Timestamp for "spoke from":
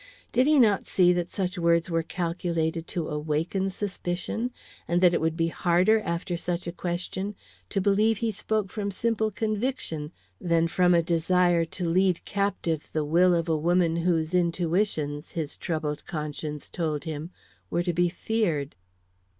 8.31-8.89